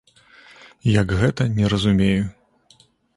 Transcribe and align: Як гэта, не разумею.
Як 1.01 1.13
гэта, 1.19 1.47
не 1.57 1.65
разумею. 1.73 2.23